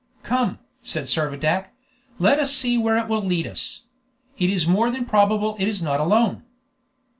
[0.23, 1.75] "Come," said Servadac;
[2.17, 3.83] "let us see where it will lead us;
[4.39, 6.41] it is more than probable it is not alone."